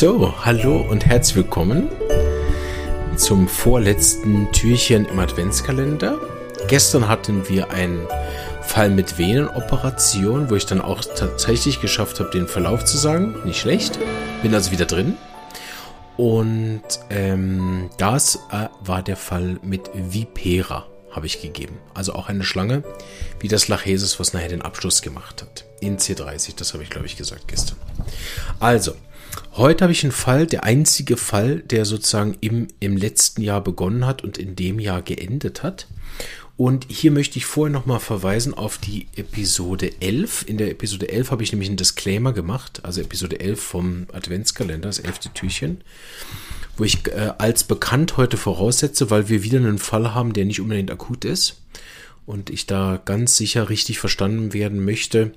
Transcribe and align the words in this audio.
So, 0.00 0.32
hallo 0.44 0.76
und 0.76 1.06
herzlich 1.06 1.34
willkommen 1.34 1.88
zum 3.16 3.48
vorletzten 3.48 4.46
Türchen 4.52 5.06
im 5.06 5.18
Adventskalender. 5.18 6.20
Gestern 6.68 7.08
hatten 7.08 7.48
wir 7.48 7.72
einen 7.72 8.06
Fall 8.62 8.90
mit 8.90 9.18
Venenoperation, 9.18 10.50
wo 10.50 10.54
ich 10.54 10.66
dann 10.66 10.80
auch 10.80 11.02
tatsächlich 11.02 11.80
geschafft 11.80 12.20
habe, 12.20 12.30
den 12.30 12.46
Verlauf 12.46 12.84
zu 12.84 12.96
sagen. 12.96 13.34
Nicht 13.44 13.58
schlecht. 13.58 13.98
Bin 14.40 14.54
also 14.54 14.70
wieder 14.70 14.84
drin. 14.84 15.16
Und 16.16 16.84
ähm, 17.10 17.90
das 17.98 18.36
äh, 18.52 18.68
war 18.78 19.02
der 19.02 19.16
Fall 19.16 19.58
mit 19.62 19.90
Vipera, 19.94 20.86
habe 21.10 21.26
ich 21.26 21.42
gegeben. 21.42 21.76
Also 21.94 22.12
auch 22.12 22.28
eine 22.28 22.44
Schlange, 22.44 22.84
wie 23.40 23.48
das 23.48 23.66
Lachesis, 23.66 24.20
was 24.20 24.32
nachher 24.32 24.50
den 24.50 24.62
Abschluss 24.62 25.02
gemacht 25.02 25.42
hat. 25.42 25.64
In 25.80 25.98
C30, 25.98 26.54
das 26.56 26.72
habe 26.72 26.84
ich, 26.84 26.90
glaube 26.90 27.06
ich, 27.06 27.16
gesagt 27.16 27.48
gestern. 27.48 27.78
Also, 28.60 28.94
Heute 29.58 29.82
habe 29.82 29.92
ich 29.92 30.04
einen 30.04 30.12
Fall, 30.12 30.46
der 30.46 30.62
einzige 30.62 31.16
Fall, 31.16 31.62
der 31.62 31.84
sozusagen 31.84 32.36
im, 32.40 32.68
im 32.78 32.96
letzten 32.96 33.42
Jahr 33.42 33.60
begonnen 33.60 34.06
hat 34.06 34.22
und 34.22 34.38
in 34.38 34.54
dem 34.54 34.78
Jahr 34.78 35.02
geendet 35.02 35.64
hat. 35.64 35.88
Und 36.56 36.86
hier 36.88 37.10
möchte 37.10 37.38
ich 37.38 37.46
vorher 37.46 37.72
nochmal 37.72 37.98
verweisen 37.98 38.54
auf 38.54 38.78
die 38.78 39.08
Episode 39.16 39.90
11. 40.00 40.44
In 40.46 40.58
der 40.58 40.70
Episode 40.70 41.08
11 41.08 41.32
habe 41.32 41.42
ich 41.42 41.50
nämlich 41.50 41.70
einen 41.70 41.76
Disclaimer 41.76 42.32
gemacht, 42.32 42.84
also 42.84 43.00
Episode 43.00 43.40
11 43.40 43.60
vom 43.60 44.06
Adventskalender, 44.12 44.88
das 44.90 45.00
elfte 45.00 45.30
Türchen, 45.34 45.80
wo 46.76 46.84
ich 46.84 47.08
äh, 47.08 47.32
als 47.38 47.64
bekannt 47.64 48.16
heute 48.16 48.36
voraussetze, 48.36 49.10
weil 49.10 49.28
wir 49.28 49.42
wieder 49.42 49.58
einen 49.58 49.78
Fall 49.78 50.14
haben, 50.14 50.34
der 50.34 50.44
nicht 50.44 50.60
unbedingt 50.60 50.92
akut 50.92 51.24
ist 51.24 51.62
und 52.26 52.48
ich 52.48 52.66
da 52.66 53.02
ganz 53.04 53.36
sicher 53.36 53.68
richtig 53.68 53.98
verstanden 53.98 54.52
werden 54.52 54.84
möchte, 54.84 55.32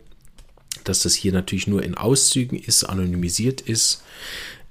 dass 0.83 1.01
das 1.01 1.13
hier 1.13 1.33
natürlich 1.33 1.67
nur 1.67 1.83
in 1.83 1.95
Auszügen 1.95 2.57
ist, 2.57 2.83
anonymisiert 2.83 3.61
ist 3.61 4.03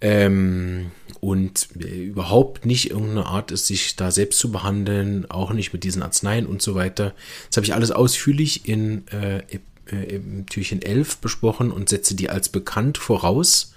ähm, 0.00 0.90
und 1.20 1.68
äh, 1.78 2.04
überhaupt 2.04 2.66
nicht 2.66 2.90
irgendeine 2.90 3.26
Art 3.26 3.50
ist, 3.50 3.66
sich 3.66 3.96
da 3.96 4.10
selbst 4.10 4.38
zu 4.38 4.50
behandeln, 4.50 5.30
auch 5.30 5.52
nicht 5.52 5.72
mit 5.72 5.84
diesen 5.84 6.02
Arzneien 6.02 6.46
und 6.46 6.62
so 6.62 6.74
weiter. 6.74 7.14
Das 7.48 7.58
habe 7.58 7.66
ich 7.66 7.74
alles 7.74 7.90
ausführlich 7.90 8.68
in 8.68 9.06
äh, 9.08 9.42
äh, 9.92 10.16
im 10.16 10.46
Türchen 10.46 10.82
11 10.82 11.18
besprochen 11.18 11.70
und 11.70 11.88
setze 11.88 12.14
die 12.14 12.30
als 12.30 12.48
bekannt 12.48 12.98
voraus 12.98 13.74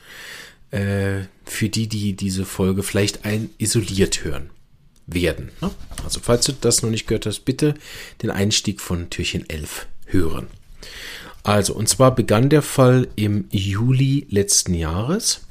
äh, 0.72 1.22
für 1.46 1.70
die, 1.70 1.88
die 1.88 2.14
diese 2.14 2.46
Folge 2.46 2.84
vielleicht 2.84 3.26
ein 3.26 3.50
isoliert 3.58 4.24
hören 4.24 4.50
werden. 5.08 5.52
Ne? 5.62 5.72
Also 6.04 6.20
falls 6.22 6.46
du 6.46 6.54
das 6.54 6.82
noch 6.82 6.90
nicht 6.90 7.08
gehört 7.08 7.26
hast, 7.26 7.42
bitte 7.46 7.74
den 8.22 8.32
Einstieg 8.32 8.80
von 8.80 9.10
Türchen 9.10 9.50
11 9.50 9.88
hören. 10.06 10.48
Also, 11.44 11.74
und 11.74 11.90
zwar 11.90 12.16
begann 12.16 12.50
der 12.50 12.62
Fall 12.62 13.08
im 13.16 13.46
Juli 13.52 14.26
letzten 14.30 14.74
Jahres. 14.74 15.42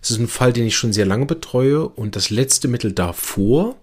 Es 0.00 0.10
ist 0.10 0.18
ein 0.18 0.28
Fall, 0.28 0.52
den 0.52 0.66
ich 0.66 0.76
schon 0.76 0.92
sehr 0.92 1.06
lange 1.06 1.26
betreue 1.26 1.88
und 1.88 2.14
das 2.16 2.30
letzte 2.30 2.68
Mittel 2.68 2.92
davor 2.92 3.76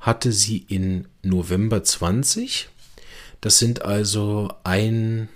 hatte 0.00 0.32
sie 0.32 0.64
in 0.68 1.06
November 1.22 1.84
20. 1.84 2.68
Das 3.40 3.58
sind 3.58 3.82
also 3.82 4.50
ein, 4.64 5.28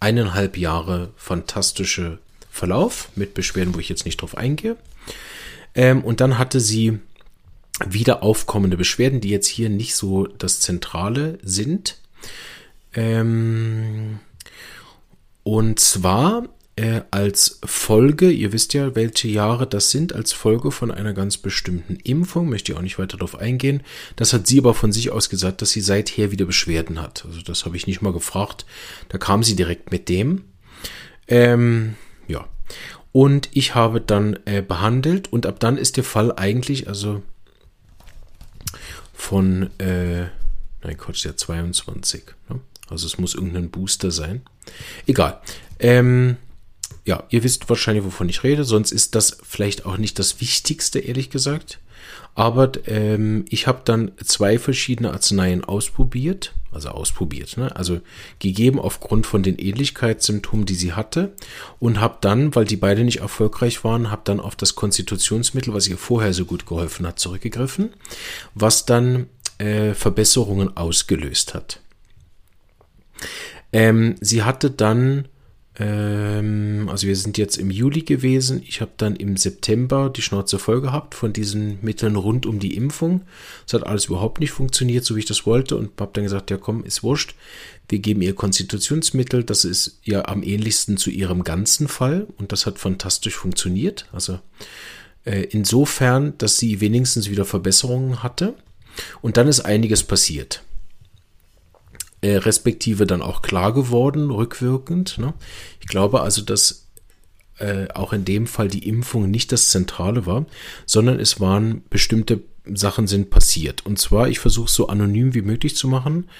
eineinhalb 0.00 0.56
Jahre 0.56 1.12
fantastische 1.16 2.18
Verlauf 2.50 3.10
mit 3.16 3.34
Beschwerden, 3.34 3.74
wo 3.74 3.80
ich 3.80 3.88
jetzt 3.88 4.06
nicht 4.06 4.22
drauf 4.22 4.36
eingehe. 4.36 4.76
Ähm, 5.74 6.04
und 6.04 6.20
dann 6.20 6.38
hatte 6.38 6.60
sie 6.60 7.00
wieder 7.84 8.22
aufkommende 8.22 8.76
Beschwerden, 8.76 9.20
die 9.20 9.30
jetzt 9.30 9.48
hier 9.48 9.68
nicht 9.68 9.96
so 9.96 10.26
das 10.26 10.60
Zentrale 10.60 11.38
sind. 11.42 11.98
Ähm, 12.94 14.20
und 15.44 15.78
zwar 15.78 16.48
äh, 16.76 17.02
als 17.12 17.60
Folge, 17.64 18.30
ihr 18.30 18.52
wisst 18.52 18.74
ja, 18.74 18.96
welche 18.96 19.28
Jahre 19.28 19.66
das 19.66 19.90
sind, 19.90 20.12
als 20.12 20.32
Folge 20.32 20.72
von 20.72 20.90
einer 20.90 21.12
ganz 21.12 21.36
bestimmten 21.36 21.96
Impfung, 22.02 22.48
möchte 22.48 22.72
ich 22.72 22.78
auch 22.78 22.82
nicht 22.82 22.98
weiter 22.98 23.16
darauf 23.16 23.36
eingehen. 23.38 23.82
Das 24.16 24.32
hat 24.32 24.48
sie 24.48 24.58
aber 24.58 24.74
von 24.74 24.90
sich 24.90 25.10
aus 25.10 25.30
gesagt, 25.30 25.62
dass 25.62 25.70
sie 25.70 25.80
seither 25.80 26.32
wieder 26.32 26.46
Beschwerden 26.46 27.00
hat. 27.00 27.24
Also 27.26 27.42
das 27.42 27.64
habe 27.64 27.76
ich 27.76 27.86
nicht 27.86 28.02
mal 28.02 28.12
gefragt. 28.12 28.66
Da 29.08 29.18
kam 29.18 29.44
sie 29.44 29.54
direkt 29.54 29.92
mit 29.92 30.08
dem. 30.08 30.46
Ähm, 31.28 31.94
ja. 32.26 32.48
Und 33.12 33.50
ich 33.52 33.76
habe 33.76 34.00
dann 34.00 34.40
äh, 34.44 34.60
behandelt 34.60 35.32
und 35.32 35.46
ab 35.46 35.60
dann 35.60 35.76
ist 35.78 35.96
der 35.96 36.02
Fall 36.02 36.32
eigentlich, 36.36 36.88
also 36.88 37.22
von, 39.12 39.70
äh, 39.78 40.24
nein 40.82 40.98
Quatsch, 40.98 41.24
der 41.24 41.36
22. 41.36 42.24
Ne? 42.48 42.58
Also 42.88 43.06
es 43.06 43.18
muss 43.18 43.34
irgendein 43.34 43.70
Booster 43.70 44.10
sein. 44.10 44.42
Egal. 45.06 45.40
Ähm, 45.78 46.36
ja, 47.04 47.24
ihr 47.30 47.42
wisst 47.42 47.68
wahrscheinlich, 47.68 48.04
wovon 48.04 48.28
ich 48.28 48.42
rede. 48.44 48.64
Sonst 48.64 48.92
ist 48.92 49.14
das 49.14 49.38
vielleicht 49.42 49.86
auch 49.86 49.96
nicht 49.96 50.18
das 50.18 50.40
Wichtigste, 50.40 50.98
ehrlich 50.98 51.30
gesagt. 51.30 51.80
Aber 52.34 52.72
ähm, 52.86 53.44
ich 53.48 53.66
habe 53.66 53.82
dann 53.84 54.12
zwei 54.22 54.58
verschiedene 54.58 55.12
Arzneien 55.12 55.62
ausprobiert, 55.64 56.52
also 56.72 56.88
ausprobiert, 56.88 57.56
ne? 57.56 57.74
also 57.76 58.00
gegeben 58.40 58.80
aufgrund 58.80 59.26
von 59.26 59.44
den 59.44 59.56
Ähnlichkeitssymptomen, 59.56 60.66
die 60.66 60.74
sie 60.74 60.94
hatte 60.94 61.32
und 61.78 62.00
habe 62.00 62.18
dann, 62.20 62.54
weil 62.56 62.64
die 62.64 62.76
beide 62.76 63.04
nicht 63.04 63.20
erfolgreich 63.20 63.84
waren, 63.84 64.10
habe 64.10 64.22
dann 64.24 64.40
auf 64.40 64.56
das 64.56 64.74
Konstitutionsmittel, 64.74 65.72
was 65.72 65.86
ihr 65.86 65.96
vorher 65.96 66.34
so 66.34 66.44
gut 66.44 66.66
geholfen 66.66 67.06
hat, 67.06 67.20
zurückgegriffen, 67.20 67.90
was 68.54 68.84
dann 68.84 69.28
äh, 69.58 69.94
Verbesserungen 69.94 70.76
ausgelöst 70.76 71.54
hat. 71.54 71.80
Ähm, 73.72 74.14
sie 74.20 74.44
hatte 74.44 74.70
dann, 74.70 75.26
ähm, 75.78 76.88
also 76.88 77.08
wir 77.08 77.16
sind 77.16 77.38
jetzt 77.38 77.56
im 77.56 77.70
Juli 77.70 78.02
gewesen, 78.02 78.62
ich 78.64 78.80
habe 78.80 78.92
dann 78.96 79.16
im 79.16 79.36
September 79.36 80.10
die 80.10 80.22
Schnauze 80.22 80.60
voll 80.60 80.80
gehabt 80.80 81.16
von 81.16 81.32
diesen 81.32 81.78
Mitteln 81.82 82.14
rund 82.14 82.46
um 82.46 82.60
die 82.60 82.76
Impfung. 82.76 83.22
Es 83.66 83.72
hat 83.72 83.84
alles 83.84 84.04
überhaupt 84.04 84.38
nicht 84.38 84.52
funktioniert, 84.52 85.04
so 85.04 85.16
wie 85.16 85.20
ich 85.20 85.26
das 85.26 85.44
wollte 85.44 85.76
und 85.76 86.00
habe 86.00 86.12
dann 86.14 86.24
gesagt, 86.24 86.50
ja 86.50 86.56
komm, 86.56 86.84
ist 86.84 87.02
wurscht. 87.02 87.34
Wir 87.88 87.98
geben 87.98 88.22
ihr 88.22 88.34
Konstitutionsmittel, 88.34 89.42
das 89.42 89.64
ist 89.64 89.98
ja 90.04 90.26
am 90.26 90.42
ähnlichsten 90.42 90.96
zu 90.96 91.10
ihrem 91.10 91.42
ganzen 91.42 91.88
Fall 91.88 92.28
und 92.38 92.52
das 92.52 92.66
hat 92.66 92.78
fantastisch 92.78 93.34
funktioniert. 93.34 94.06
Also 94.12 94.38
äh, 95.24 95.42
insofern, 95.50 96.38
dass 96.38 96.58
sie 96.58 96.80
wenigstens 96.80 97.28
wieder 97.28 97.44
Verbesserungen 97.44 98.22
hatte. 98.22 98.54
Und 99.20 99.36
dann 99.36 99.48
ist 99.48 99.60
einiges 99.60 100.04
passiert 100.04 100.62
äh, 102.24 102.36
respektive 102.36 103.06
dann 103.06 103.20
auch 103.20 103.42
klar 103.42 103.74
geworden, 103.74 104.30
rückwirkend. 104.30 105.18
Ne? 105.18 105.34
Ich 105.80 105.88
glaube 105.88 106.22
also, 106.22 106.40
dass 106.40 106.88
äh, 107.58 107.86
auch 107.92 108.14
in 108.14 108.24
dem 108.24 108.46
Fall 108.46 108.68
die 108.68 108.88
Impfung 108.88 109.30
nicht 109.30 109.52
das 109.52 109.68
Zentrale 109.68 110.24
war, 110.24 110.46
sondern 110.86 111.20
es 111.20 111.38
waren 111.38 111.82
bestimmte 111.90 112.40
Sachen 112.64 113.06
sind 113.08 113.28
passiert. 113.28 113.84
Und 113.84 113.98
zwar, 113.98 114.28
ich 114.28 114.38
versuche 114.38 114.68
es 114.68 114.74
so 114.74 114.86
anonym 114.86 115.34
wie 115.34 115.42
möglich 115.42 115.76
zu 115.76 115.86
machen. 115.86 116.30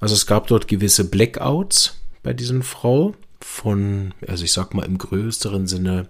Also 0.00 0.16
es 0.16 0.26
gab 0.26 0.48
dort 0.48 0.66
gewisse 0.66 1.08
Blackouts 1.08 2.00
bei 2.24 2.32
diesen 2.32 2.64
Frau 2.64 3.14
von, 3.40 4.14
also 4.26 4.42
ich 4.42 4.52
sag 4.52 4.74
mal 4.74 4.86
im 4.86 4.98
größeren 4.98 5.68
Sinne 5.68 6.08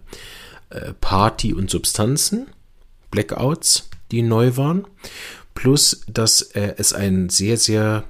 äh, 0.70 0.94
Party 1.02 1.52
und 1.52 1.68
Substanzen. 1.68 2.46
Blackouts, 3.10 3.90
die 4.10 4.22
neu 4.22 4.56
waren. 4.56 4.86
Plus, 5.58 6.02
dass 6.06 6.40
äh, 6.40 6.74
es 6.76 6.92
einen 6.92 7.30
sehr, 7.30 7.56
sehr 7.56 8.04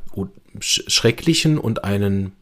schrecklichen 0.60 1.56
und 1.56 1.82
einen 1.82 2.32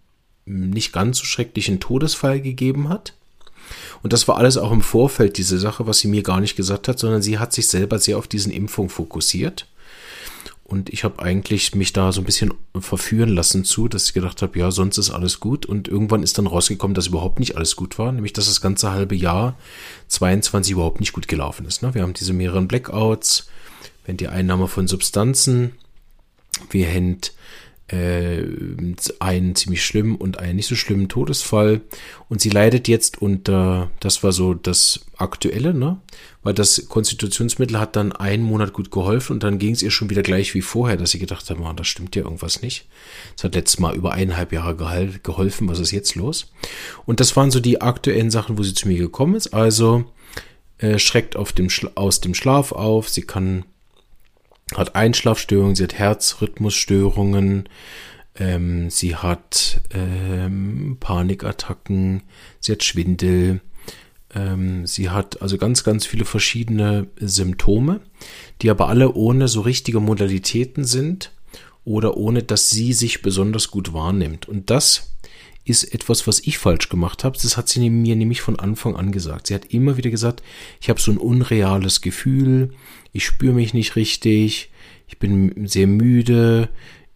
nicht 0.47 0.93
ganz 0.93 1.19
so 1.19 1.25
schrecklichen 1.25 1.79
Todesfall 1.79 2.41
gegeben 2.41 2.89
hat. 2.89 3.13
Und 4.03 4.13
das 4.13 4.27
war 4.27 4.37
alles 4.37 4.57
auch 4.57 4.73
im 4.73 4.81
Vorfeld 4.81 5.39
diese 5.39 5.61
Sache, 5.61 5.87
was 5.87 6.01
sie 6.01 6.09
mir 6.09 6.25
gar 6.25 6.41
nicht 6.41 6.57
gesagt 6.57 6.89
hat, 6.89 6.99
sondern 6.99 7.23
sie 7.23 7.39
hat 7.39 7.53
sich 7.53 7.69
selber 7.69 8.01
sehr 8.01 8.19
auf 8.19 8.27
diesen 8.27 8.51
Impfung 8.51 8.89
fokussiert. 8.89 9.69
Und 10.65 10.91
ich 10.91 11.05
habe 11.05 11.23
eigentlich 11.23 11.77
mich 11.77 11.93
da 11.93 12.11
so 12.11 12.21
ein 12.21 12.25
bisschen 12.25 12.53
verführen 12.77 13.29
lassen 13.29 13.65
zu, 13.65 13.87
dass 13.87 14.09
ich 14.09 14.13
gedacht 14.13 14.43
habe, 14.43 14.59
ja, 14.59 14.73
sonst 14.73 14.99
ist 14.99 15.11
alles 15.11 15.39
gut. 15.39 15.67
Und 15.67 15.87
irgendwann 15.87 16.25
ist 16.25 16.37
dann 16.37 16.49
rausgekommen, 16.49 16.97
dass 16.97 17.07
überhaupt 17.07 17.39
nicht 17.39 17.55
alles 17.55 17.77
gut 17.77 17.97
war. 18.01 18.11
Nämlich, 18.11 18.33
dass 18.33 18.47
das 18.47 18.61
ganze 18.61 18.91
halbe 18.91 19.15
Jahr 19.15 19.57
22 20.09 20.73
überhaupt 20.73 20.99
nicht 20.99 21.13
gut 21.13 21.29
gelaufen 21.29 21.65
ist. 21.65 21.83
Ne? 21.83 21.95
Wir 21.95 22.03
haben 22.03 22.15
diese 22.15 22.33
mehreren 22.33 22.67
Blackouts, 22.67 23.47
wenn 24.07 24.17
die 24.17 24.29
Einnahme 24.29 24.69
von 24.69 24.89
Substanzen, 24.89 25.73
wir 26.71 26.89
haben 26.89 27.21
äh, 27.89 28.43
einen 29.21 29.55
ziemlich 29.55 29.85
schlimmen 29.85 30.17
und 30.17 30.39
einen 30.41 30.57
nicht 30.57 30.67
so 30.67 30.75
schlimmen 30.75 31.09
Todesfall. 31.09 31.83
Und 32.29 32.41
sie 32.41 32.51
leidet 32.51 32.89
jetzt 32.89 33.23
unter, 33.23 33.91
das 34.01 34.23
war 34.23 34.33
so 34.33 34.55
das 34.55 35.07
Aktuelle, 35.17 35.73
ne? 35.73 36.01
Weil 36.43 36.55
das 36.55 36.89
Konstitutionsmittel 36.89 37.79
hat 37.79 37.97
dann 37.97 38.13
einen 38.13 38.43
Monat 38.43 38.73
gut 38.73 38.91
geholfen 38.91 39.35
und 39.35 39.43
dann 39.43 39.59
ging 39.59 39.73
es 39.73 39.83
ihr 39.83 39.91
schon 39.91 40.11
wieder 40.11 40.23
gleich 40.23 40.55
wie 40.55 40.63
vorher, 40.63 40.97
dass 40.97 41.11
sie 41.11 41.19
gedacht 41.19 41.49
hat, 41.49 41.59
man, 41.59 41.77
das 41.77 41.87
stimmt 41.87 42.17
ja 42.17 42.23
irgendwas 42.23 42.63
nicht. 42.63 42.89
Es 43.37 43.45
hat 43.45 43.55
letztes 43.55 43.79
Mal 43.79 43.95
über 43.95 44.13
eineinhalb 44.13 44.53
Jahre 44.53 44.77
geholfen, 45.23 45.69
was 45.69 45.79
ist 45.79 45.93
jetzt 45.93 46.15
los? 46.15 46.53
Und 47.05 47.21
das 47.21 47.37
waren 47.37 47.51
so 47.51 47.61
die 47.61 47.81
aktuellen 47.81 48.31
Sachen, 48.31 48.59
wo 48.59 48.63
sie 48.63 48.75
zu 48.75 48.89
mir 48.89 48.99
gekommen 48.99 49.35
ist. 49.35 49.55
Also 49.55 50.05
äh, 50.79 50.99
schreckt 50.99 51.37
auf 51.37 51.53
dem 51.53 51.69
aus 51.95 52.21
dem 52.21 52.35
Schlaf 52.35 52.73
auf, 52.73 53.09
sie 53.09 53.23
kann 53.23 53.65
hat 54.75 54.97
Einschlafstörungen, 54.97 55.77
sie 55.77 55.85
hat 55.85 55.95
Herzrhythmusstörungen, 55.95 57.69
ähm, 58.35 58.91
sie 58.91 59.15
hat 59.17 59.81
ähm, 59.95 60.97
Panikattacken, 61.01 62.23
sie 62.61 62.73
hat 62.73 62.83
Schwindel, 62.83 63.61
Ähm, 64.35 64.87
sie 64.87 65.09
hat 65.09 65.41
also 65.41 65.57
ganz, 65.57 65.85
ganz 65.85 66.05
viele 66.05 66.25
verschiedene 66.25 67.07
Symptome, 67.19 68.01
die 68.61 68.71
aber 68.71 68.89
alle 68.89 69.15
ohne 69.15 69.47
so 69.49 69.61
richtige 69.61 70.01
Modalitäten 70.01 70.85
sind 70.85 71.31
oder 71.85 72.17
ohne, 72.17 72.43
dass 72.43 72.69
sie 72.69 72.93
sich 72.93 73.23
besonders 73.23 73.71
gut 73.71 73.93
wahrnimmt. 73.93 74.49
Und 74.49 74.69
das 74.69 75.17
ist 75.67 75.85
etwas, 75.93 76.27
was 76.27 76.41
ich 76.41 76.59
falsch 76.59 76.89
gemacht 76.89 77.25
habe. 77.25 77.37
Das 77.41 77.57
hat 77.57 77.69
sie 77.69 77.91
mir 77.91 78.17
nämlich 78.17 78.41
von 78.41 78.59
Anfang 78.59 78.97
an 78.97 79.13
gesagt. 79.13 79.49
Sie 79.49 79.55
hat 79.55 79.67
immer 79.67 79.97
wieder 79.97 80.11
gesagt, 80.11 80.43
ich 80.81 80.89
habe 80.89 81.01
so 81.01 81.11
ein 81.11 81.19
unreales 81.19 82.01
Gefühl, 82.01 82.71
ich 83.13 83.27
spüre 83.27 83.53
mich 83.53 83.75
nicht 83.75 83.97
richtig, 83.97 84.71
ich 85.09 85.19
bin 85.19 85.67
sehr 85.67 85.87
müde, 85.87 86.69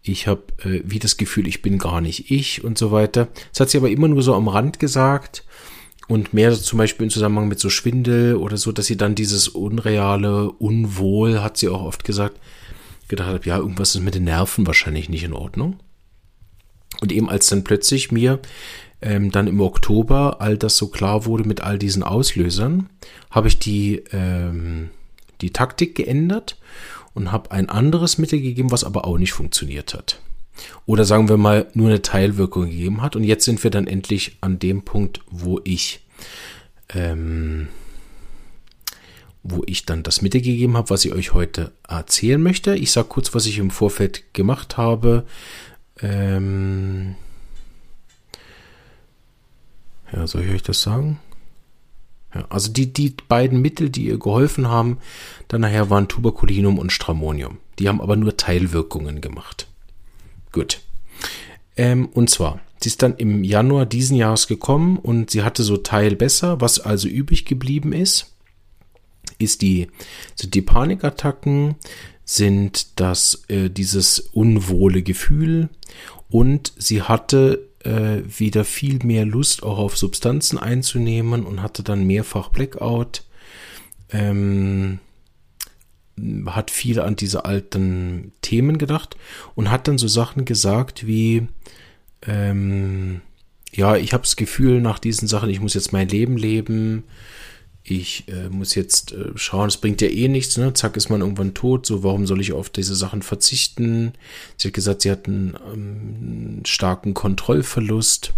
ich 0.03 0.27
habe 0.27 0.43
äh, 0.65 0.83
wie 0.85 0.99
das 0.99 1.17
Gefühl, 1.17 1.47
ich 1.47 1.63
bin 1.63 1.79
gar 1.79 2.01
nicht 2.01 2.31
ich 2.31 2.65
und 2.65 2.77
so 2.77 2.91
weiter. 2.91 3.29
Das 3.53 3.61
hat 3.61 3.71
sie 3.71 3.79
aber 3.79 3.91
immer 3.91 4.09
nur 4.09 4.23
so 4.23 4.35
am 4.35 4.49
Rand 4.49 4.81
gesagt 4.81 5.45
und 6.09 6.35
mehr 6.35 6.53
zum 6.53 6.79
Beispiel 6.79 7.05
im 7.05 7.11
Zusammenhang 7.11 7.47
mit 7.47 7.61
so 7.61 7.71
Schwindel 7.71 8.35
oder 8.35 8.57
so, 8.57 8.73
dass 8.73 8.87
sie 8.87 8.97
dann 8.97 9.15
dieses 9.15 9.47
unreale 9.47 10.51
Unwohl, 10.51 11.41
hat 11.41 11.57
sie 11.57 11.69
auch 11.69 11.83
oft 11.83 12.03
gesagt, 12.03 12.41
gedacht 13.07 13.29
hat, 13.29 13.47
ja, 13.47 13.59
irgendwas 13.59 13.95
ist 13.95 14.01
mit 14.01 14.17
den 14.17 14.25
Nerven 14.25 14.67
wahrscheinlich 14.67 15.09
nicht 15.09 15.23
in 15.23 15.35
Ordnung. 15.35 15.79
Und 17.01 17.13
eben 17.13 17.31
als 17.31 17.47
dann 17.47 17.65
plötzlich 17.65 18.11
mir 18.11 18.41
ähm, 19.03 19.31
dann 19.31 19.47
im 19.47 19.61
Oktober 19.61 20.41
all 20.41 20.59
das 20.59 20.77
so 20.77 20.89
klar 20.89 21.25
wurde 21.25 21.45
mit 21.45 21.63
all 21.63 21.79
diesen 21.79 22.03
Auslösern, 22.03 22.89
habe 23.31 23.49
ich 23.49 23.59
die, 23.59 24.03
ähm, 24.13 24.91
die 25.41 25.51
Taktik 25.51 25.95
geändert 25.95 26.59
und 27.15 27.33
habe 27.33 27.51
ein 27.51 27.69
anderes 27.69 28.19
Mittel 28.19 28.41
gegeben, 28.41 28.71
was 28.71 28.85
aber 28.85 29.05
auch 29.05 29.19
nicht 29.19 29.33
funktioniert 29.33 29.95
hat. 29.95 30.21
Oder 30.87 31.05
sagen 31.05 31.29
wir 31.29 31.37
mal, 31.37 31.69
nur 31.75 31.89
eine 31.89 32.03
Teilwirkung 32.03 32.67
gegeben 32.67 33.03
hat. 33.03 33.17
Und 33.17 33.25
jetzt 33.25 33.45
sind 33.45 33.63
wir 33.65 33.71
dann 33.71 33.87
endlich 33.87 34.37
an 34.41 34.59
dem 34.59 34.83
Punkt, 34.83 35.21
wo 35.31 35.61
ich, 35.65 36.01
ähm, 36.95 37.69
wo 39.43 39.63
ich 39.67 39.87
dann 39.87 40.03
das 40.03 40.21
Mittel 40.21 40.43
gegeben 40.43 40.77
habe, 40.77 40.91
was 40.91 41.05
ich 41.05 41.13
euch 41.13 41.33
heute 41.33 41.73
erzählen 41.89 42.43
möchte. 42.43 42.75
Ich 42.77 42.93
sage 42.93 43.09
kurz, 43.09 43.35
was 43.35 43.47
ich 43.47 43.59
im 43.59 43.71
Vorfeld 43.71 44.35
gemacht 44.35 44.77
habe. 44.77 45.25
Ähm, 46.03 47.15
ja, 50.13 50.27
soll 50.27 50.45
ich 50.45 50.53
euch 50.53 50.63
das 50.63 50.83
sagen? 50.83 51.21
Ja, 52.35 52.47
also 52.49 52.73
die, 52.73 52.93
die 52.93 53.15
beiden 53.29 53.61
Mittel, 53.61 53.91
die 53.91 54.07
ihr 54.07 54.19
geholfen 54.19 54.69
haben, 54.69 54.99
dann 55.49 55.63
nachher 55.63 55.91
waren 55.91 56.09
Tuberculinum 56.09 56.79
und 56.79 56.93
Stramonium. 56.93 57.59
Die 57.79 57.89
haben 57.89 58.01
aber 58.01 58.17
nur 58.17 58.37
Teilwirkungen 58.37 59.21
gemacht. 59.21 59.67
Gut. 60.53 60.81
Ähm, 61.77 62.07
und 62.07 62.31
zwar, 62.31 62.61
sie 62.81 62.89
ist 62.89 63.03
dann 63.03 63.17
im 63.17 63.43
Januar 63.43 63.87
diesen 63.87 64.17
Jahres 64.17 64.47
gekommen 64.47 64.99
und 64.99 65.31
sie 65.31 65.43
hatte 65.43 65.63
so 65.63 65.77
Teil 65.77 66.15
besser. 66.17 66.61
Was 66.61 66.79
also 66.79 67.09
übrig 67.09 67.45
geblieben 67.45 67.93
ist, 67.93 68.35
ist 69.39 69.63
die, 69.63 69.89
sind 70.35 70.55
die 70.55 70.63
Panikattacken, 70.63 71.77
sind 72.31 73.01
das, 73.01 73.43
äh, 73.49 73.71
dieses 73.71 74.21
unwohle 74.21 75.03
Gefühl 75.03 75.69
und 76.29 76.73
sie 76.79 77.03
hatte 77.03 77.69
äh, 77.83 78.23
wieder 78.25 78.65
viel 78.65 79.01
mehr 79.05 79.27
Lust 79.27 79.65
auch 79.65 79.79
auf 79.79 79.99
Substanzen 79.99 80.57
einzunehmen 80.57 81.45
und 81.45 81.61
hatte 81.61 81.83
dann 81.83 82.07
mehrfach 82.07 82.51
Blackout. 82.51 83.25
Ähm, 84.11 85.01
hat 86.47 86.71
viel 86.71 87.01
an 87.01 87.17
diese 87.17 87.47
alten 87.47 88.33
Themen 88.43 88.79
gedacht 88.79 89.17
und 89.57 89.71
hat 89.71 89.89
dann 89.89 89.99
so 89.99 90.07
Sachen 90.07 90.45
gesagt 90.45 91.09
wie, 91.09 91.49
ähm, 92.23 93.23
ja, 93.73 93.97
ich 93.97 94.13
habe 94.13 94.23
das 94.23 94.37
Gefühl 94.37 94.81
nach 94.81 95.01
diesen 95.01 95.27
Sachen, 95.27 95.51
ich 95.51 95.61
muss 95.61 95.75
jetzt 95.75 95.93
mein 95.93 96.09
Leben 96.09 96.37
leben, 96.37 97.05
ich 97.83 98.29
äh, 98.29 98.49
muss 98.49 98.75
jetzt 98.75 99.13
äh, 99.13 99.31
schauen, 99.37 99.69
es 99.69 99.79
bringt 99.79 100.01
ja 100.01 100.09
eh 100.09 100.29
nichts, 100.29 100.57
ne? 100.57 100.75
Zack, 100.75 100.97
ist 100.97 101.09
man 101.09 101.23
irgendwann 101.23 101.55
tot, 101.55 101.87
so 101.87 102.03
warum 102.03 102.27
soll 102.27 102.41
ich 102.41 102.53
auf 102.53 102.69
diese 102.69 102.95
Sachen 102.95 103.23
verzichten? 103.23 104.13
Sie 104.57 104.69
hat 104.69 104.75
gesagt, 104.75 105.03
sie 105.03 105.11
hat 105.11 105.27
einen 105.27 105.57
ähm, 105.73 106.63
starken 106.67 107.15
Kontrollverlust. 107.15 108.35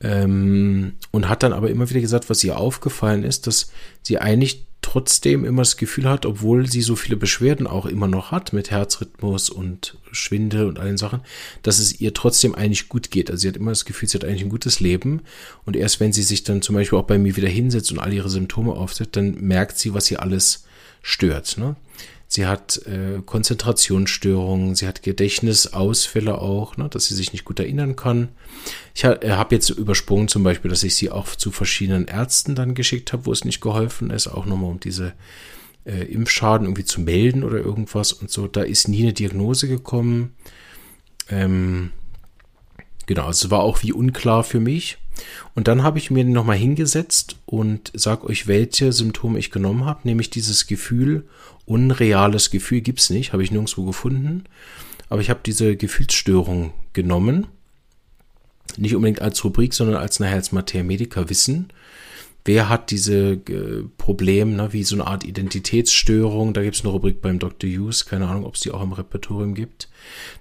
Ähm, 0.00 0.94
und 1.10 1.28
hat 1.28 1.42
dann 1.42 1.52
aber 1.54 1.70
immer 1.70 1.88
wieder 1.88 2.00
gesagt, 2.00 2.28
was 2.28 2.44
ihr 2.44 2.58
aufgefallen 2.58 3.24
ist, 3.24 3.46
dass 3.46 3.70
sie 4.02 4.18
eigentlich 4.18 4.66
trotzdem 4.86 5.44
immer 5.44 5.62
das 5.62 5.76
Gefühl 5.76 6.08
hat, 6.08 6.26
obwohl 6.26 6.70
sie 6.70 6.80
so 6.80 6.94
viele 6.94 7.16
Beschwerden 7.16 7.66
auch 7.66 7.86
immer 7.86 8.06
noch 8.06 8.30
hat 8.30 8.52
mit 8.52 8.70
Herzrhythmus 8.70 9.50
und 9.50 9.98
Schwindel 10.12 10.66
und 10.66 10.78
allen 10.78 10.96
Sachen, 10.96 11.22
dass 11.62 11.80
es 11.80 12.00
ihr 12.00 12.14
trotzdem 12.14 12.54
eigentlich 12.54 12.88
gut 12.88 13.10
geht. 13.10 13.28
Also 13.28 13.42
sie 13.42 13.48
hat 13.48 13.56
immer 13.56 13.72
das 13.72 13.84
Gefühl, 13.84 14.08
sie 14.08 14.16
hat 14.16 14.24
eigentlich 14.24 14.44
ein 14.44 14.48
gutes 14.48 14.78
Leben 14.78 15.22
und 15.64 15.74
erst 15.76 15.98
wenn 15.98 16.12
sie 16.12 16.22
sich 16.22 16.44
dann 16.44 16.62
zum 16.62 16.76
Beispiel 16.76 16.98
auch 16.98 17.06
bei 17.06 17.18
mir 17.18 17.34
wieder 17.34 17.48
hinsetzt 17.48 17.90
und 17.90 17.98
all 17.98 18.12
ihre 18.12 18.30
Symptome 18.30 18.72
aufsetzt, 18.72 19.16
dann 19.16 19.34
merkt 19.40 19.76
sie, 19.76 19.92
was 19.92 20.06
sie 20.06 20.18
alles 20.18 20.66
stört. 21.02 21.58
Ne? 21.58 21.74
Sie 22.28 22.46
hat 22.46 22.82
äh, 22.86 23.22
Konzentrationsstörungen, 23.24 24.74
sie 24.74 24.88
hat 24.88 25.02
Gedächtnisausfälle 25.02 26.38
auch, 26.38 26.76
ne, 26.76 26.88
dass 26.88 27.06
sie 27.06 27.14
sich 27.14 27.32
nicht 27.32 27.44
gut 27.44 27.60
erinnern 27.60 27.94
kann. 27.94 28.30
Ich 28.94 29.04
ha, 29.04 29.12
äh, 29.12 29.32
habe 29.32 29.54
jetzt 29.54 29.70
übersprungen 29.70 30.26
zum 30.26 30.42
Beispiel, 30.42 30.70
dass 30.70 30.82
ich 30.82 30.96
sie 30.96 31.10
auch 31.10 31.36
zu 31.36 31.52
verschiedenen 31.52 32.06
Ärzten 32.06 32.56
dann 32.56 32.74
geschickt 32.74 33.12
habe, 33.12 33.26
wo 33.26 33.32
es 33.32 33.44
nicht 33.44 33.60
geholfen 33.60 34.10
ist, 34.10 34.26
auch 34.26 34.44
nochmal 34.44 34.70
um 34.70 34.80
diese 34.80 35.12
äh, 35.84 36.02
Impfschaden 36.02 36.66
irgendwie 36.66 36.84
zu 36.84 37.00
melden 37.00 37.44
oder 37.44 37.58
irgendwas 37.58 38.12
und 38.12 38.30
so. 38.30 38.48
Da 38.48 38.62
ist 38.62 38.88
nie 38.88 39.02
eine 39.02 39.12
Diagnose 39.12 39.68
gekommen. 39.68 40.34
Ähm, 41.30 41.92
genau, 43.06 43.26
also 43.26 43.46
es 43.46 43.50
war 43.52 43.60
auch 43.60 43.84
wie 43.84 43.92
unklar 43.92 44.42
für 44.42 44.60
mich. 44.60 44.98
Und 45.54 45.68
dann 45.68 45.82
habe 45.82 45.98
ich 45.98 46.10
mir 46.10 46.24
nochmal 46.24 46.56
hingesetzt 46.56 47.36
und 47.46 47.90
sag 47.94 48.24
euch, 48.24 48.46
welche 48.46 48.92
Symptome 48.92 49.38
ich 49.38 49.50
genommen 49.50 49.84
habe, 49.84 50.00
nämlich 50.04 50.30
dieses 50.30 50.66
Gefühl, 50.66 51.24
unreales 51.64 52.50
Gefühl 52.50 52.80
gibt 52.80 53.00
es 53.00 53.10
nicht, 53.10 53.32
habe 53.32 53.42
ich 53.42 53.50
nirgendwo 53.50 53.84
gefunden. 53.84 54.44
Aber 55.08 55.20
ich 55.20 55.30
habe 55.30 55.40
diese 55.44 55.76
Gefühlsstörung 55.76 56.72
genommen. 56.92 57.46
Nicht 58.76 58.94
unbedingt 58.94 59.22
als 59.22 59.44
Rubrik, 59.44 59.74
sondern 59.74 59.96
als 59.96 60.20
nachher 60.20 60.34
als 60.34 60.52
Materia 60.52 60.84
Medica 60.84 61.28
Wissen. 61.28 61.68
Wer 62.46 62.68
hat 62.68 62.92
diese 62.92 63.32
äh, 63.32 63.82
Probleme, 63.98 64.52
ne, 64.52 64.72
wie 64.72 64.84
so 64.84 64.94
eine 64.94 65.08
Art 65.08 65.24
Identitätsstörung? 65.24 66.54
Da 66.54 66.62
gibt 66.62 66.76
es 66.76 66.82
eine 66.82 66.92
Rubrik 66.92 67.20
beim 67.20 67.40
Dr. 67.40 67.68
Hughes, 67.68 68.06
keine 68.06 68.28
Ahnung, 68.28 68.44
ob 68.44 68.54
es 68.54 68.60
die 68.60 68.70
auch 68.70 68.84
im 68.84 68.92
Repertorium 68.92 69.54
gibt. 69.54 69.88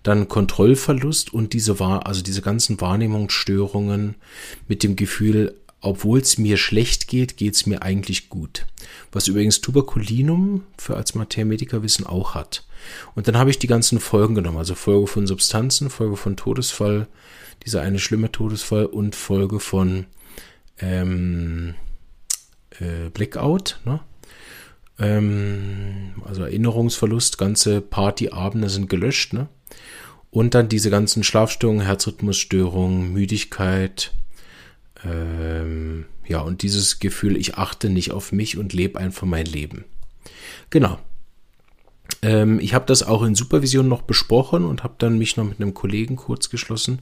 Dann 0.04 0.28
Kontrollverlust 0.28 1.34
und 1.34 1.54
diese 1.54 1.82
also 1.82 2.22
diese 2.22 2.44
ganzen 2.44 2.80
Wahrnehmungsstörungen 2.80 4.16
mit 4.68 4.84
dem 4.84 4.96
Gefühl, 4.96 5.56
obwohl 5.82 6.20
es 6.20 6.38
mir 6.38 6.58
schlecht 6.58 7.08
geht, 7.08 7.38
geht 7.38 7.56
es 7.56 7.66
mir 7.66 7.82
eigentlich 7.82 8.30
gut. 8.30 8.68
Was 9.12 9.28
übrigens 9.28 9.62
Tuberculinum 9.62 10.62
für 10.78 10.98
als 10.98 11.16
Materia-Medica-Wissen 11.16 12.06
auch 12.06 12.36
hat. 12.36 12.68
Und 13.16 13.28
dann 13.28 13.38
habe 13.38 13.50
ich 13.50 13.58
die 13.58 13.68
ganzen 13.68 14.00
Folgen 14.00 14.36
genommen, 14.36 14.58
also 14.58 14.76
Folge 14.76 15.08
von 15.08 15.26
Substanzen, 15.26 15.90
Folge 15.90 16.18
von 16.18 16.38
Todesfall, 16.38 17.08
dieser 17.66 17.82
eine 17.82 17.98
schlimme 17.98 18.32
Todesfall 18.32 18.86
und 18.86 19.16
Folge 19.16 19.60
von 19.60 20.06
ähm, 20.80 21.74
äh, 22.80 23.10
Blackout, 23.10 23.80
ne? 23.86 24.00
ähm, 25.00 26.22
also 26.26 26.44
Erinnerungsverlust, 26.44 27.38
ganze 27.38 27.82
Partyabende 27.82 28.70
sind 28.70 28.90
gelöscht, 28.90 29.34
ne? 29.34 29.48
Und 30.32 30.54
dann 30.54 30.68
diese 30.68 30.90
ganzen 30.90 31.24
Schlafstörungen, 31.24 31.86
Herzrhythmusstörungen, 31.86 33.14
Müdigkeit, 33.14 34.12
ähm, 35.06 36.06
ja, 36.28 36.42
und 36.42 36.62
dieses 36.62 37.00
Gefühl, 37.00 37.38
ich 37.38 37.58
achte 37.58 37.90
nicht 37.90 38.12
auf 38.12 38.32
mich 38.32 38.58
und 38.58 38.74
lebe 38.74 39.00
einfach 39.00 39.26
mein 39.26 39.46
Leben. 39.46 39.86
Genau. 40.72 41.00
Ähm, 42.22 42.60
ich 42.60 42.74
habe 42.74 42.86
das 42.86 43.04
auch 43.04 43.24
in 43.24 43.36
Supervision 43.36 43.88
noch 43.88 44.02
besprochen 44.02 44.66
und 44.66 44.84
habe 44.84 44.96
dann 44.98 45.18
mich 45.18 45.38
noch 45.38 45.46
mit 45.46 45.60
einem 45.60 45.74
Kollegen 45.74 46.16
kurz 46.16 46.50
geschlossen 46.50 47.00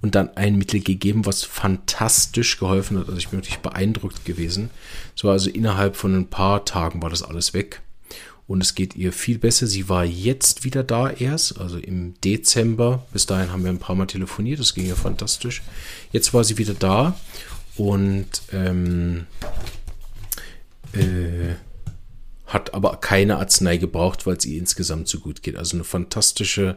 und 0.00 0.14
dann 0.14 0.36
ein 0.36 0.56
Mittel 0.56 0.80
gegeben, 0.80 1.26
was 1.26 1.44
fantastisch 1.44 2.58
geholfen 2.58 2.98
hat. 2.98 3.06
Also 3.06 3.18
ich 3.18 3.28
bin 3.28 3.40
wirklich 3.40 3.58
beeindruckt 3.58 4.24
gewesen. 4.24 4.70
So 5.14 5.30
also 5.30 5.50
innerhalb 5.50 5.96
von 5.96 6.14
ein 6.14 6.26
paar 6.28 6.64
Tagen 6.64 7.02
war 7.02 7.10
das 7.10 7.22
alles 7.22 7.54
weg 7.54 7.82
und 8.46 8.62
es 8.62 8.74
geht 8.74 8.96
ihr 8.96 9.12
viel 9.12 9.38
besser. 9.38 9.66
Sie 9.66 9.88
war 9.88 10.04
jetzt 10.04 10.64
wieder 10.64 10.82
da 10.82 11.10
erst, 11.10 11.58
also 11.58 11.78
im 11.78 12.14
Dezember. 12.22 13.06
Bis 13.12 13.26
dahin 13.26 13.52
haben 13.52 13.64
wir 13.64 13.70
ein 13.70 13.78
paar 13.78 13.96
Mal 13.96 14.06
telefoniert, 14.06 14.60
das 14.60 14.74
ging 14.74 14.86
ja 14.86 14.94
fantastisch. 14.94 15.62
Jetzt 16.12 16.34
war 16.34 16.44
sie 16.44 16.58
wieder 16.58 16.74
da 16.74 17.18
und 17.76 18.28
ähm, 18.52 19.26
äh, 20.92 21.54
hat 22.52 22.74
aber 22.74 22.96
keine 22.98 23.38
Arznei 23.38 23.78
gebraucht, 23.78 24.26
weil 24.26 24.36
es 24.36 24.44
ihr 24.44 24.58
insgesamt 24.58 25.08
so 25.08 25.18
gut 25.18 25.42
geht. 25.42 25.56
Also 25.56 25.76
eine 25.76 25.84
fantastische, 25.84 26.76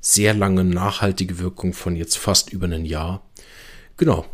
sehr 0.00 0.34
lange, 0.34 0.64
nachhaltige 0.64 1.38
Wirkung 1.38 1.72
von 1.72 1.96
jetzt 1.96 2.18
fast 2.18 2.52
über 2.52 2.66
ein 2.66 2.84
Jahr. 2.84 3.22
Genau. 3.96 4.26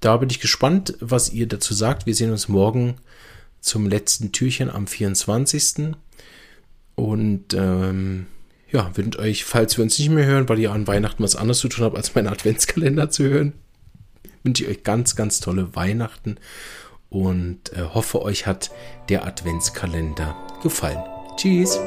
Da 0.00 0.16
bin 0.16 0.28
ich 0.30 0.40
gespannt, 0.40 0.94
was 1.00 1.32
ihr 1.32 1.46
dazu 1.46 1.74
sagt. 1.74 2.06
Wir 2.06 2.14
sehen 2.14 2.30
uns 2.30 2.48
morgen 2.48 2.96
zum 3.60 3.86
letzten 3.86 4.32
Türchen 4.32 4.68
am 4.68 4.86
24. 4.86 5.94
Und 6.94 7.54
ähm, 7.54 8.26
ja, 8.70 8.94
wünsche 8.96 9.18
euch, 9.18 9.44
falls 9.44 9.78
wir 9.78 9.84
uns 9.84 9.98
nicht 9.98 10.10
mehr 10.10 10.26
hören, 10.26 10.48
weil 10.48 10.58
ihr 10.58 10.72
an 10.72 10.86
Weihnachten 10.86 11.22
was 11.22 11.36
anderes 11.36 11.60
zu 11.60 11.68
tun 11.68 11.84
habt, 11.84 11.96
als 11.96 12.14
meinen 12.14 12.28
Adventskalender 12.28 13.10
zu 13.10 13.24
hören, 13.24 13.52
wünsche 14.42 14.64
ich 14.64 14.70
euch 14.70 14.82
ganz, 14.82 15.16
ganz 15.16 15.40
tolle 15.40 15.74
Weihnachten 15.74 16.36
und 17.12 17.72
äh, 17.74 17.82
hoffe, 17.94 18.22
euch 18.22 18.46
hat 18.46 18.70
der 19.08 19.26
Adventskalender 19.26 20.34
gefallen. 20.62 21.02
Tschüss! 21.36 21.78